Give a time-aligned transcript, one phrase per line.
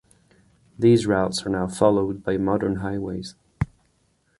[0.79, 3.35] These routes are now followed by modern highways.